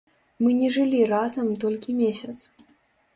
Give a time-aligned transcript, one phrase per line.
[0.43, 2.35] Мы не жылі разам толькі месяц.